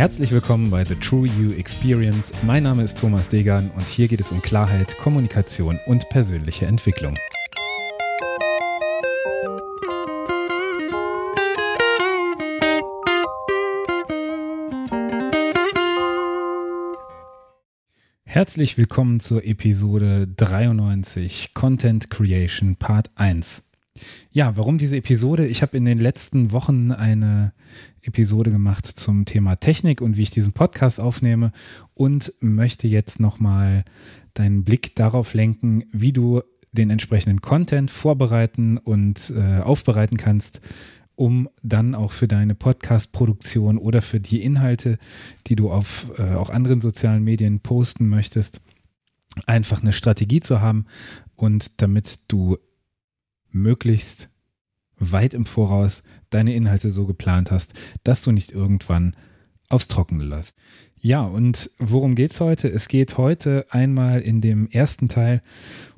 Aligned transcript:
Herzlich 0.00 0.32
willkommen 0.32 0.70
bei 0.70 0.82
The 0.82 0.94
True 0.94 1.28
You 1.28 1.52
Experience. 1.52 2.32
Mein 2.42 2.62
Name 2.62 2.82
ist 2.84 2.98
Thomas 2.98 3.28
Degan 3.28 3.70
und 3.76 3.86
hier 3.86 4.08
geht 4.08 4.22
es 4.22 4.32
um 4.32 4.40
Klarheit, 4.40 4.96
Kommunikation 4.96 5.78
und 5.86 6.08
persönliche 6.08 6.64
Entwicklung. 6.64 7.18
Herzlich 18.24 18.78
willkommen 18.78 19.20
zur 19.20 19.44
Episode 19.44 20.26
93 20.26 21.52
Content 21.52 22.08
Creation 22.08 22.76
Part 22.76 23.10
1. 23.16 23.69
Ja, 24.32 24.56
warum 24.56 24.78
diese 24.78 24.96
Episode? 24.96 25.46
Ich 25.46 25.62
habe 25.62 25.76
in 25.76 25.84
den 25.84 25.98
letzten 25.98 26.52
Wochen 26.52 26.92
eine 26.92 27.52
Episode 28.02 28.50
gemacht 28.50 28.86
zum 28.86 29.24
Thema 29.24 29.56
Technik 29.56 30.00
und 30.00 30.16
wie 30.16 30.22
ich 30.22 30.30
diesen 30.30 30.52
Podcast 30.52 31.00
aufnehme 31.00 31.52
und 31.94 32.32
möchte 32.40 32.88
jetzt 32.88 33.20
nochmal 33.20 33.84
deinen 34.34 34.64
Blick 34.64 34.94
darauf 34.96 35.34
lenken, 35.34 35.84
wie 35.92 36.12
du 36.12 36.42
den 36.72 36.90
entsprechenden 36.90 37.40
Content 37.40 37.90
vorbereiten 37.90 38.78
und 38.78 39.32
äh, 39.36 39.58
aufbereiten 39.60 40.16
kannst, 40.16 40.60
um 41.16 41.48
dann 41.62 41.94
auch 41.94 42.12
für 42.12 42.28
deine 42.28 42.54
Podcast-Produktion 42.54 43.76
oder 43.76 44.02
für 44.02 44.20
die 44.20 44.42
Inhalte, 44.42 44.98
die 45.46 45.56
du 45.56 45.70
auf 45.70 46.12
äh, 46.18 46.34
auch 46.34 46.50
anderen 46.50 46.80
sozialen 46.80 47.24
Medien 47.24 47.60
posten 47.60 48.08
möchtest, 48.08 48.60
einfach 49.46 49.82
eine 49.82 49.92
Strategie 49.92 50.40
zu 50.40 50.60
haben 50.60 50.86
und 51.36 51.82
damit 51.82 52.20
du 52.28 52.56
möglichst 53.52 54.28
weit 54.98 55.34
im 55.34 55.46
Voraus 55.46 56.02
deine 56.28 56.54
Inhalte 56.54 56.90
so 56.90 57.06
geplant 57.06 57.50
hast, 57.50 57.74
dass 58.04 58.22
du 58.22 58.32
nicht 58.32 58.52
irgendwann 58.52 59.16
aufs 59.68 59.88
Trockene 59.88 60.24
läufst. 60.24 60.56
Ja, 60.98 61.22
und 61.22 61.70
worum 61.78 62.14
geht 62.14 62.32
es 62.32 62.40
heute? 62.40 62.68
Es 62.68 62.88
geht 62.88 63.16
heute 63.16 63.64
einmal 63.70 64.20
in 64.20 64.40
dem 64.40 64.68
ersten 64.68 65.08
Teil 65.08 65.42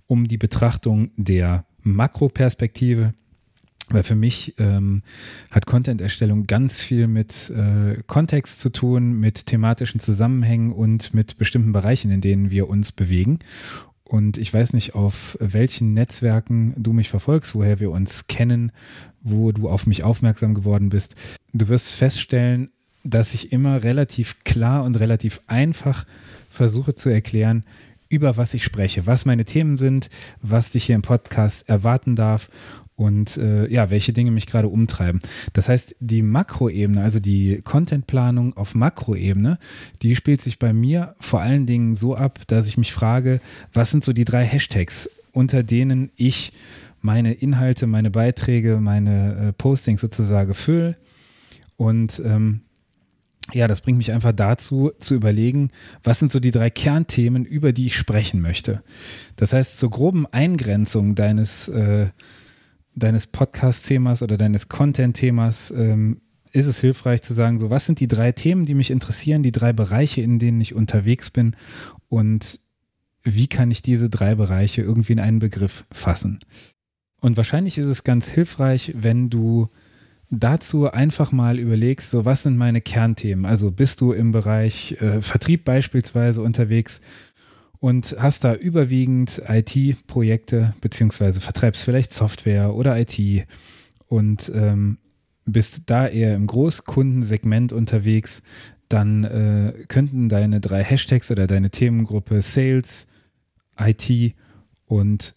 um 0.06 0.28
die 0.28 0.38
Betrachtung 0.38 1.10
der 1.16 1.66
Makroperspektive. 1.80 3.14
Weil 3.88 4.04
für 4.04 4.14
mich 4.14 4.54
ähm, 4.58 5.02
hat 5.50 5.66
Content-Erstellung 5.66 6.46
ganz 6.46 6.80
viel 6.80 7.08
mit 7.08 7.50
äh, 7.50 8.00
Kontext 8.06 8.60
zu 8.60 8.70
tun, 8.70 9.18
mit 9.18 9.46
thematischen 9.46 10.00
Zusammenhängen 10.00 10.72
und 10.72 11.12
mit 11.14 11.36
bestimmten 11.36 11.72
Bereichen, 11.72 12.10
in 12.10 12.20
denen 12.20 12.50
wir 12.50 12.68
uns 12.68 12.92
bewegen. 12.92 13.40
Und 14.12 14.36
ich 14.36 14.52
weiß 14.52 14.74
nicht, 14.74 14.94
auf 14.94 15.38
welchen 15.40 15.94
Netzwerken 15.94 16.74
du 16.76 16.92
mich 16.92 17.08
verfolgst, 17.08 17.54
woher 17.54 17.80
wir 17.80 17.90
uns 17.90 18.26
kennen, 18.26 18.70
wo 19.22 19.52
du 19.52 19.70
auf 19.70 19.86
mich 19.86 20.04
aufmerksam 20.04 20.52
geworden 20.52 20.90
bist. 20.90 21.16
Du 21.54 21.68
wirst 21.68 21.92
feststellen, 21.92 22.68
dass 23.04 23.32
ich 23.32 23.52
immer 23.52 23.84
relativ 23.84 24.44
klar 24.44 24.84
und 24.84 25.00
relativ 25.00 25.40
einfach 25.46 26.04
versuche 26.50 26.94
zu 26.94 27.08
erklären, 27.08 27.64
über 28.12 28.36
was 28.36 28.54
ich 28.54 28.62
spreche, 28.62 29.06
was 29.06 29.24
meine 29.24 29.44
Themen 29.44 29.76
sind, 29.76 30.10
was 30.42 30.70
dich 30.70 30.84
hier 30.84 30.94
im 30.94 31.02
Podcast 31.02 31.68
erwarten 31.68 32.14
darf 32.14 32.50
und 32.94 33.36
äh, 33.38 33.66
ja, 33.68 33.90
welche 33.90 34.12
Dinge 34.12 34.30
mich 34.30 34.46
gerade 34.46 34.68
umtreiben. 34.68 35.20
Das 35.54 35.68
heißt, 35.68 35.96
die 35.98 36.22
Makroebene, 36.22 37.02
also 37.02 37.20
die 37.20 37.62
Contentplanung 37.62 38.56
auf 38.56 38.74
Makroebene, 38.74 39.58
die 40.02 40.14
spielt 40.14 40.42
sich 40.42 40.58
bei 40.58 40.72
mir 40.72 41.16
vor 41.18 41.40
allen 41.40 41.66
Dingen 41.66 41.94
so 41.94 42.14
ab, 42.14 42.40
dass 42.46 42.68
ich 42.68 42.76
mich 42.76 42.92
frage, 42.92 43.40
was 43.72 43.90
sind 43.90 44.04
so 44.04 44.12
die 44.12 44.24
drei 44.24 44.44
Hashtags, 44.44 45.10
unter 45.32 45.62
denen 45.62 46.10
ich 46.16 46.52
meine 47.00 47.32
Inhalte, 47.32 47.86
meine 47.86 48.10
Beiträge, 48.10 48.76
meine 48.76 49.48
äh, 49.48 49.52
Postings 49.52 50.02
sozusagen 50.02 50.54
fülle. 50.54 50.96
Und 51.76 52.22
ähm, 52.24 52.60
ja, 53.52 53.66
das 53.66 53.80
bringt 53.80 53.98
mich 53.98 54.12
einfach 54.12 54.32
dazu, 54.32 54.92
zu 54.98 55.14
überlegen, 55.14 55.70
was 56.04 56.20
sind 56.20 56.30
so 56.30 56.40
die 56.40 56.52
drei 56.52 56.70
Kernthemen, 56.70 57.44
über 57.44 57.72
die 57.72 57.86
ich 57.86 57.96
sprechen 57.96 58.40
möchte. 58.40 58.82
Das 59.36 59.52
heißt, 59.52 59.78
zur 59.78 59.90
groben 59.90 60.26
Eingrenzung 60.26 61.14
deines 61.14 61.68
äh, 61.68 62.06
deines 62.94 63.26
Podcast-Themas 63.26 64.22
oder 64.22 64.36
deines 64.36 64.68
Content-Themas 64.68 65.70
ähm, 65.70 66.20
ist 66.52 66.66
es 66.66 66.80
hilfreich 66.80 67.22
zu 67.22 67.32
sagen, 67.32 67.58
so 67.58 67.70
was 67.70 67.86
sind 67.86 68.00
die 68.00 68.08
drei 68.08 68.32
Themen, 68.32 68.66
die 68.66 68.74
mich 68.74 68.90
interessieren, 68.90 69.42
die 69.42 69.52
drei 69.52 69.72
Bereiche, 69.72 70.20
in 70.20 70.38
denen 70.38 70.60
ich 70.60 70.74
unterwegs 70.74 71.30
bin 71.30 71.56
und 72.08 72.60
wie 73.24 73.46
kann 73.46 73.70
ich 73.70 73.82
diese 73.82 74.10
drei 74.10 74.34
Bereiche 74.34 74.82
irgendwie 74.82 75.12
in 75.12 75.20
einen 75.20 75.38
Begriff 75.38 75.84
fassen. 75.90 76.40
Und 77.20 77.36
wahrscheinlich 77.36 77.78
ist 77.78 77.86
es 77.86 78.04
ganz 78.04 78.28
hilfreich, 78.28 78.92
wenn 78.96 79.30
du 79.30 79.68
dazu 80.40 80.90
einfach 80.90 81.30
mal 81.30 81.58
überlegst, 81.58 82.10
so 82.10 82.24
was 82.24 82.42
sind 82.42 82.56
meine 82.56 82.80
Kernthemen? 82.80 83.44
Also 83.44 83.70
bist 83.70 84.00
du 84.00 84.12
im 84.12 84.32
Bereich 84.32 84.92
äh, 85.00 85.20
Vertrieb 85.20 85.64
beispielsweise 85.64 86.42
unterwegs, 86.42 87.00
und 87.82 88.14
hast 88.16 88.44
da 88.44 88.54
überwiegend 88.54 89.42
IT-Projekte, 89.44 90.72
beziehungsweise 90.80 91.40
vertreibst 91.40 91.82
vielleicht 91.82 92.12
Software 92.12 92.76
oder 92.76 92.96
IT 92.96 93.44
und 94.06 94.52
ähm, 94.54 94.98
bist 95.46 95.90
da 95.90 96.06
eher 96.06 96.36
im 96.36 96.46
Großkundensegment 96.46 97.72
unterwegs, 97.72 98.44
dann 98.88 99.24
äh, 99.24 99.72
könnten 99.88 100.28
deine 100.28 100.60
drei 100.60 100.84
Hashtags 100.84 101.32
oder 101.32 101.48
deine 101.48 101.70
Themengruppe 101.70 102.40
Sales, 102.40 103.08
IT 103.76 104.36
und 104.86 105.34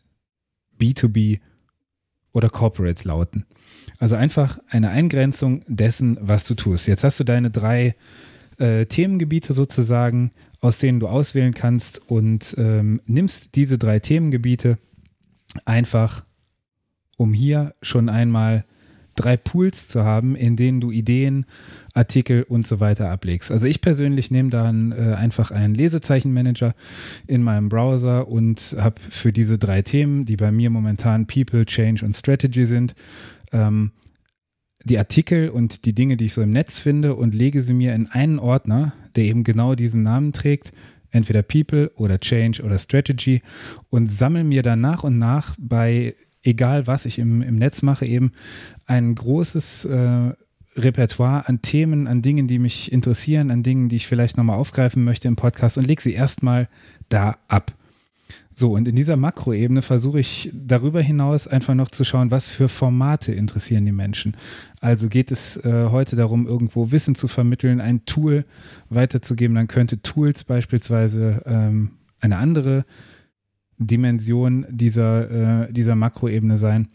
B2B 0.80 1.40
oder 2.36 2.50
Corporate 2.50 3.08
lauten. 3.08 3.46
Also 3.98 4.16
einfach 4.16 4.60
eine 4.70 4.90
Eingrenzung 4.90 5.62
dessen, 5.68 6.18
was 6.22 6.46
du 6.46 6.54
tust. 6.54 6.88
Jetzt 6.88 7.04
hast 7.04 7.20
du 7.20 7.24
deine 7.24 7.50
drei 7.50 7.96
äh, 8.60 8.86
Themengebiete 8.86 9.54
sozusagen 9.54 10.32
aus 10.66 10.80
denen 10.80 11.00
du 11.00 11.08
auswählen 11.08 11.54
kannst 11.54 12.10
und 12.10 12.56
ähm, 12.58 13.00
nimmst 13.06 13.56
diese 13.56 13.78
drei 13.78 14.00
Themengebiete 14.00 14.80
einfach, 15.64 16.26
um 17.18 17.34
hier 17.34 17.74
schon 17.84 18.10
einmal 18.10 18.66
drei 19.16 19.38
Pools 19.38 19.88
zu 19.88 20.04
haben, 20.04 20.36
in 20.36 20.56
denen 20.56 20.82
du 20.82 20.92
Ideen, 20.92 21.46
Artikel 21.94 22.44
und 22.44 22.68
so 22.68 22.80
weiter 22.80 23.10
ablegst. 23.10 23.52
Also 23.52 23.68
ich 23.68 23.82
persönlich 23.82 24.30
nehme 24.30 24.50
dann 24.50 24.92
äh, 24.92 25.16
einfach 25.16 25.52
einen 25.52 25.74
Lesezeichenmanager 25.74 26.76
in 27.26 27.42
meinem 27.42 27.70
Browser 27.70 28.28
und 28.28 28.76
habe 28.78 29.00
für 29.00 29.32
diese 29.32 29.58
drei 29.58 29.82
Themen, 29.82 30.26
die 30.26 30.36
bei 30.36 30.52
mir 30.52 30.70
momentan 30.70 31.28
People, 31.28 31.66
Change 31.66 32.06
und 32.06 32.14
Strategy 32.14 32.66
sind, 32.66 32.96
ähm, 33.52 33.92
die 34.84 35.00
Artikel 35.00 35.50
und 35.50 35.86
die 35.86 35.94
Dinge, 35.94 36.18
die 36.18 36.26
ich 36.26 36.34
so 36.34 36.42
im 36.42 36.52
Netz 36.52 36.80
finde 36.80 37.16
und 37.16 37.34
lege 37.34 37.62
sie 37.62 37.74
mir 37.74 37.96
in 37.96 38.08
einen 38.08 38.38
Ordner, 38.38 38.94
der 39.16 39.24
eben 39.24 39.44
genau 39.44 39.74
diesen 39.74 40.04
Namen 40.04 40.32
trägt, 40.32 40.74
entweder 41.10 41.42
People 41.42 41.92
oder 41.96 42.20
Change 42.20 42.62
oder 42.62 42.78
Strategy 42.78 43.42
und 43.90 44.12
sammle 44.12 44.44
mir 44.44 44.62
dann 44.62 44.82
nach 44.82 45.04
und 45.04 45.18
nach 45.18 45.56
bei 45.58 46.14
egal 46.46 46.88
was 46.88 47.06
ich 47.06 47.20
im, 47.20 47.42
im 47.42 47.56
Netz 47.56 47.82
mache, 47.82 48.06
eben 48.06 48.32
ein 48.86 49.16
großes 49.16 49.86
äh, 49.86 50.34
Repertoire 50.78 51.48
an 51.48 51.62
Themen, 51.62 52.08
an 52.08 52.22
Dingen, 52.22 52.48
die 52.48 52.60
mich 52.60 52.92
interessieren, 52.92 53.50
an 53.50 53.64
Dingen, 53.64 53.90
die 53.90 53.96
ich 53.96 54.08
vielleicht 54.08 54.38
nochmal 54.38 54.58
aufgreifen 54.58 55.04
möchte 55.04 55.28
im 55.28 55.36
Podcast 55.36 55.78
und 55.78 55.88
lege 55.88 56.02
sie 56.02 56.14
erstmal 56.14 56.68
da 57.10 57.38
ab. 57.48 57.74
So, 58.58 58.74
und 58.74 58.88
in 58.88 58.96
dieser 58.96 59.18
Makroebene 59.18 59.82
versuche 59.82 60.20
ich 60.20 60.50
darüber 60.54 61.02
hinaus 61.02 61.46
einfach 61.46 61.76
noch 61.76 61.90
zu 61.90 62.06
schauen, 62.06 62.32
was 62.32 62.48
für 62.48 62.70
Formate 62.70 63.34
interessieren 63.34 63.86
die 63.86 63.92
Menschen. 63.92 64.38
Also 64.80 65.10
geht 65.10 65.30
es 65.32 65.58
äh, 65.66 65.90
heute 65.92 66.16
darum, 66.16 66.48
irgendwo 66.48 66.92
Wissen 66.92 67.16
zu 67.16 67.28
vermitteln, 67.28 67.82
ein 67.82 68.06
Tool 68.06 68.46
weiterzugeben. 68.90 69.56
Dann 69.56 69.68
könnte 69.68 70.02
Tools 70.02 70.46
beispielsweise 70.46 71.42
ähm, 71.46 71.92
eine 72.22 72.38
andere 72.38 72.86
Dimension 73.78 74.66
dieser, 74.70 75.66
äh, 75.66 75.74
dieser 75.74 75.96
Makroebene 75.96 76.58
sein. 76.58 76.88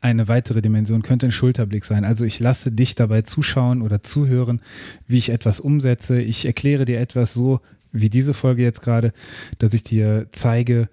Eine 0.00 0.28
weitere 0.28 0.62
Dimension 0.62 1.02
könnte 1.02 1.26
ein 1.26 1.32
Schulterblick 1.32 1.84
sein. 1.84 2.04
Also 2.04 2.24
ich 2.24 2.38
lasse 2.38 2.70
dich 2.70 2.94
dabei 2.94 3.22
zuschauen 3.22 3.82
oder 3.82 4.02
zuhören, 4.02 4.60
wie 5.08 5.18
ich 5.18 5.30
etwas 5.30 5.58
umsetze. 5.58 6.20
Ich 6.20 6.46
erkläre 6.46 6.84
dir 6.84 7.00
etwas 7.00 7.34
so, 7.34 7.60
wie 7.92 8.08
diese 8.08 8.34
Folge 8.34 8.62
jetzt 8.62 8.82
gerade, 8.82 9.12
dass 9.58 9.74
ich 9.74 9.82
dir 9.82 10.28
zeige, 10.30 10.88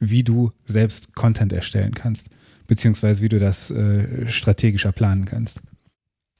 wie 0.00 0.24
du 0.24 0.50
selbst 0.64 1.14
Content 1.14 1.52
erstellen 1.52 1.94
kannst, 1.94 2.30
beziehungsweise 2.66 3.22
wie 3.22 3.28
du 3.28 3.38
das 3.38 3.70
äh, 3.70 4.28
strategischer 4.28 4.90
planen 4.90 5.26
kannst. 5.26 5.60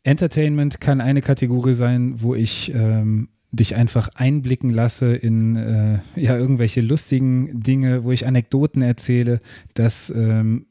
Entertainment 0.02 0.80
kann 0.80 1.00
eine 1.00 1.20
Kategorie 1.20 1.74
sein, 1.74 2.20
wo 2.22 2.34
ich 2.34 2.72
ähm, 2.74 3.28
dich 3.52 3.74
einfach 3.74 4.10
einblicken 4.14 4.70
lasse 4.70 5.12
in 5.12 5.56
äh, 5.56 5.98
ja 6.16 6.36
irgendwelche 6.36 6.80
lustigen 6.80 7.60
Dinge, 7.60 8.04
wo 8.04 8.12
ich 8.12 8.26
Anekdoten 8.26 8.82
erzähle. 8.82 9.40
Das 9.74 10.10
ähm, 10.10 10.66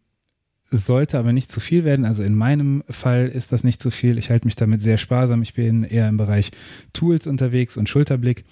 sollte 0.72 1.18
aber 1.18 1.34
nicht 1.34 1.52
zu 1.52 1.60
viel 1.60 1.84
werden. 1.84 2.06
Also 2.06 2.24
in 2.24 2.36
meinem 2.36 2.84
Fall 2.90 3.28
ist 3.28 3.52
das 3.52 3.64
nicht 3.64 3.82
zu 3.82 3.92
viel. 3.92 4.18
Ich 4.18 4.30
halte 4.30 4.48
mich 4.48 4.56
damit 4.56 4.82
sehr 4.82 4.98
sparsam. 4.98 5.42
Ich 5.42 5.56
bin 5.56 5.84
eher 5.84 6.08
im 6.08 6.18
Bereich 6.18 6.52
Tools 6.94 7.28
unterwegs 7.28 7.78
und 7.78 7.90
Schulterblick. 7.90 8.46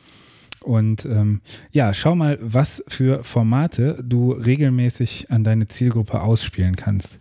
Und 0.62 1.06
ähm, 1.06 1.42
ja, 1.72 1.94
schau 1.94 2.16
mal, 2.16 2.40
was 2.42 2.84
für 2.88 3.24
Formate 3.24 4.04
du 4.04 4.32
regelmäßig 4.32 5.32
an 5.32 5.44
deine 5.44 5.68
Zielgruppe 5.68 6.22
ausspielen 6.22 6.76
kannst. 6.76 7.20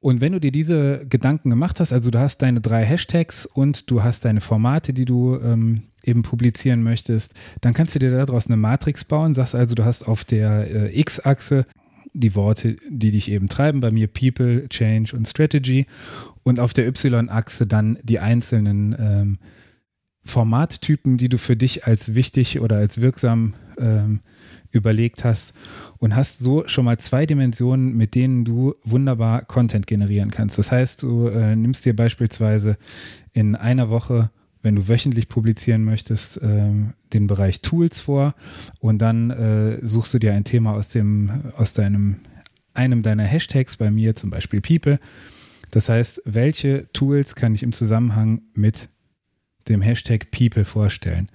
Und 0.00 0.22
wenn 0.22 0.32
du 0.32 0.40
dir 0.40 0.50
diese 0.50 1.06
Gedanken 1.06 1.50
gemacht 1.50 1.78
hast, 1.78 1.92
also 1.92 2.10
du 2.10 2.18
hast 2.18 2.38
deine 2.38 2.62
drei 2.62 2.84
Hashtags 2.84 3.44
und 3.44 3.90
du 3.90 4.02
hast 4.02 4.24
deine 4.24 4.40
Formate, 4.40 4.94
die 4.94 5.04
du 5.04 5.36
ähm, 5.36 5.82
eben 6.02 6.22
publizieren 6.22 6.82
möchtest, 6.82 7.34
dann 7.60 7.74
kannst 7.74 7.94
du 7.94 7.98
dir 7.98 8.10
daraus 8.10 8.46
eine 8.46 8.56
Matrix 8.56 9.04
bauen. 9.04 9.34
Sagst 9.34 9.54
also, 9.54 9.74
du 9.74 9.84
hast 9.84 10.08
auf 10.08 10.24
der 10.24 10.70
äh, 10.70 11.00
X-Achse 11.00 11.66
die 12.14 12.34
Worte, 12.34 12.76
die 12.88 13.10
dich 13.10 13.30
eben 13.30 13.48
treiben, 13.48 13.80
bei 13.80 13.90
mir 13.90 14.08
People, 14.08 14.68
Change 14.68 15.14
und 15.14 15.28
Strategy 15.28 15.86
und 16.42 16.60
auf 16.60 16.72
der 16.72 16.88
Y-Achse 16.88 17.66
dann 17.66 17.98
die 18.02 18.18
einzelnen 18.18 18.96
ähm, 18.98 19.38
Formattypen, 20.24 21.18
die 21.18 21.28
du 21.28 21.36
für 21.36 21.56
dich 21.56 21.86
als 21.86 22.14
wichtig 22.14 22.60
oder 22.60 22.76
als 22.76 23.02
wirksam 23.02 23.54
ähm, 23.80 24.20
überlegt 24.72 25.24
hast 25.24 25.54
und 25.98 26.14
hast 26.14 26.38
so 26.38 26.66
schon 26.66 26.84
mal 26.84 26.98
zwei 26.98 27.26
Dimensionen, 27.26 27.96
mit 27.96 28.14
denen 28.14 28.44
du 28.44 28.74
wunderbar 28.84 29.44
Content 29.44 29.86
generieren 29.86 30.30
kannst. 30.30 30.58
Das 30.58 30.70
heißt, 30.70 31.02
du 31.02 31.26
äh, 31.28 31.56
nimmst 31.56 31.84
dir 31.84 31.94
beispielsweise 31.94 32.76
in 33.32 33.56
einer 33.56 33.90
Woche, 33.90 34.30
wenn 34.62 34.76
du 34.76 34.88
wöchentlich 34.88 35.28
publizieren 35.28 35.84
möchtest, 35.84 36.42
äh, 36.42 36.70
den 37.12 37.26
Bereich 37.26 37.62
Tools 37.62 38.00
vor 38.00 38.34
und 38.78 38.98
dann 38.98 39.30
äh, 39.30 39.78
suchst 39.86 40.14
du 40.14 40.18
dir 40.18 40.34
ein 40.34 40.44
Thema 40.44 40.74
aus 40.74 40.88
dem, 40.88 41.52
aus 41.56 41.72
deinem, 41.72 42.16
einem 42.74 43.02
deiner 43.02 43.24
Hashtags, 43.24 43.76
bei 43.76 43.90
mir 43.90 44.14
zum 44.14 44.30
Beispiel 44.30 44.60
People. 44.60 45.00
Das 45.70 45.88
heißt, 45.88 46.22
welche 46.24 46.88
Tools 46.92 47.34
kann 47.34 47.54
ich 47.54 47.62
im 47.62 47.72
Zusammenhang 47.72 48.42
mit 48.54 48.88
dem 49.68 49.82
Hashtag 49.82 50.30
People 50.30 50.64
vorstellen? 50.64 51.28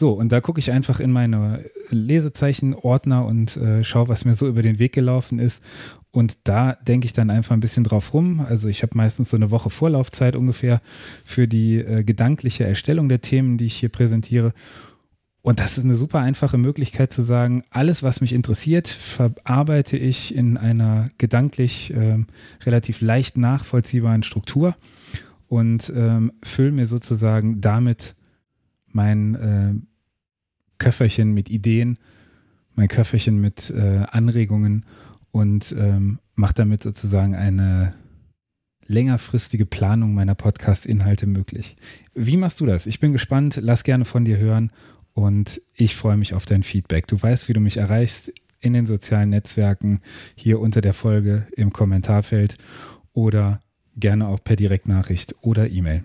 So, 0.00 0.12
und 0.12 0.32
da 0.32 0.40
gucke 0.40 0.60
ich 0.60 0.72
einfach 0.72 0.98
in 0.98 1.12
meine 1.12 1.62
Lesezeichen-Ordner 1.90 3.26
und 3.26 3.58
äh, 3.58 3.84
schaue, 3.84 4.08
was 4.08 4.24
mir 4.24 4.32
so 4.32 4.48
über 4.48 4.62
den 4.62 4.78
Weg 4.78 4.94
gelaufen 4.94 5.38
ist. 5.38 5.62
Und 6.10 6.38
da 6.44 6.72
denke 6.72 7.04
ich 7.04 7.12
dann 7.12 7.28
einfach 7.28 7.52
ein 7.52 7.60
bisschen 7.60 7.84
drauf 7.84 8.14
rum. 8.14 8.40
Also 8.40 8.68
ich 8.68 8.82
habe 8.82 8.96
meistens 8.96 9.28
so 9.28 9.36
eine 9.36 9.50
Woche 9.50 9.68
Vorlaufzeit 9.68 10.36
ungefähr 10.36 10.80
für 11.26 11.46
die 11.46 11.80
äh, 11.80 12.02
gedankliche 12.02 12.64
Erstellung 12.64 13.10
der 13.10 13.20
Themen, 13.20 13.58
die 13.58 13.66
ich 13.66 13.74
hier 13.74 13.90
präsentiere. 13.90 14.54
Und 15.42 15.60
das 15.60 15.76
ist 15.76 15.84
eine 15.84 15.96
super 15.96 16.20
einfache 16.20 16.56
Möglichkeit 16.56 17.12
zu 17.12 17.20
sagen, 17.20 17.62
alles, 17.68 18.02
was 18.02 18.22
mich 18.22 18.32
interessiert, 18.32 18.88
verarbeite 18.88 19.98
ich 19.98 20.34
in 20.34 20.56
einer 20.56 21.10
gedanklich 21.18 21.92
äh, 21.92 22.24
relativ 22.64 23.02
leicht 23.02 23.36
nachvollziehbaren 23.36 24.22
Struktur 24.22 24.76
und 25.46 25.92
ähm, 25.94 26.32
fülle 26.42 26.72
mir 26.72 26.86
sozusagen 26.86 27.60
damit 27.60 28.14
mein 28.92 29.34
äh, 29.34 29.74
Köfferchen 30.78 31.32
mit 31.32 31.50
Ideen, 31.50 31.98
mein 32.74 32.88
Köfferchen 32.88 33.40
mit 33.40 33.70
äh, 33.70 34.04
Anregungen 34.10 34.86
und 35.30 35.74
ähm, 35.78 36.18
mache 36.34 36.54
damit 36.54 36.82
sozusagen 36.82 37.34
eine 37.34 37.94
längerfristige 38.86 39.66
Planung 39.66 40.14
meiner 40.14 40.34
Podcast-Inhalte 40.34 41.26
möglich. 41.26 41.76
Wie 42.14 42.36
machst 42.36 42.60
du 42.60 42.66
das? 42.66 42.86
Ich 42.86 42.98
bin 42.98 43.12
gespannt, 43.12 43.60
lass 43.62 43.84
gerne 43.84 44.04
von 44.04 44.24
dir 44.24 44.38
hören 44.38 44.72
und 45.12 45.60
ich 45.76 45.94
freue 45.94 46.16
mich 46.16 46.34
auf 46.34 46.44
dein 46.44 46.64
Feedback. 46.64 47.06
Du 47.06 47.20
weißt, 47.20 47.48
wie 47.48 47.52
du 47.52 47.60
mich 47.60 47.76
erreichst 47.76 48.32
in 48.58 48.72
den 48.72 48.86
sozialen 48.86 49.30
Netzwerken, 49.30 50.00
hier 50.34 50.60
unter 50.60 50.80
der 50.80 50.92
Folge 50.92 51.46
im 51.56 51.72
Kommentarfeld 51.72 52.56
oder 53.12 53.60
gerne 53.96 54.26
auch 54.26 54.42
per 54.42 54.56
Direktnachricht 54.56 55.36
oder 55.42 55.70
E-Mail. 55.70 56.04